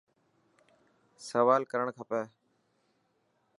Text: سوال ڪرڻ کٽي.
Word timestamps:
سوال 1.27 1.61
ڪرڻ 1.71 1.87
کٽي. 1.97 2.21